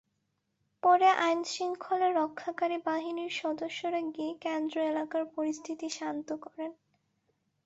[0.83, 6.71] পরে আইনশৃঙ্খলা রক্ষাকারী বাহিনীর সদস্যরা গিয়ে কেন্দ্র এলাকার পরিস্থিতি শান্ত করেন।